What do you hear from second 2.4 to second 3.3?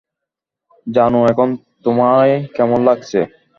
কেমন লাগছে?